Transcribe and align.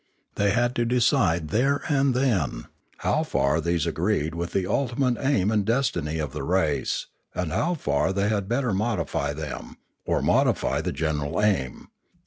They 0.33 0.49
had 0.49 0.73
to 0.77 0.83
decide 0.83 1.49
there 1.49 1.83
and 1.87 2.15
then 2.15 2.65
how 2.97 3.21
far 3.21 3.61
these 3.61 3.85
agreed 3.85 4.33
with 4.33 4.51
the 4.51 4.65
ultimate 4.65 5.19
aim 5.23 5.51
and 5.51 5.63
destiny 5.63 6.17
of 6.17 6.33
the 6.33 6.41
race, 6.41 7.05
and 7.35 7.51
how 7.51 7.75
far 7.75 8.11
they 8.11 8.27
had 8.27 8.49
better 8.49 8.73
modify 8.73 9.31
them, 9.33 9.77
or 10.03 10.23
modify 10.23 10.81
the 10.81 10.91
general 10.91 11.39
aim. 11.39 11.89